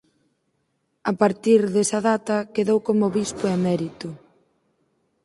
[1.11, 4.09] A partir desa data quedou como bispo emérito.